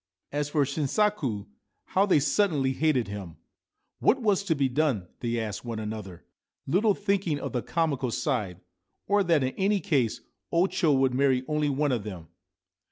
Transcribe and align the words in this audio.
As 0.31 0.49
for 0.49 0.63
Shinsaku, 0.65 1.45
how 1.85 2.07
they 2.07 2.19
suddenly 2.19 2.73
hated 2.73 3.07
him! 3.07 3.35
What 3.99 4.19
was 4.19 4.41
to 4.45 4.55
be 4.55 4.67
done? 4.67 5.07
they 5.19 5.39
asked 5.39 5.63
one 5.63 5.77
another, 5.77 6.25
little 6.65 6.95
thinking 6.95 7.39
of 7.39 7.53
the 7.53 7.61
comical 7.61 8.09
side, 8.09 8.61
or 9.05 9.23
that 9.23 9.43
in 9.43 9.53
any 9.57 9.79
case 9.79 10.21
O 10.51 10.65
Cho 10.65 10.97
could 10.97 11.13
marry 11.13 11.43
only 11.47 11.69
one 11.69 11.91
of 11.91 12.03
them. 12.03 12.29